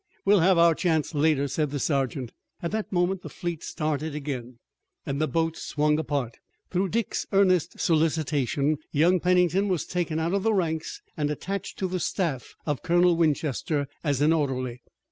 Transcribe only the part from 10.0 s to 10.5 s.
out of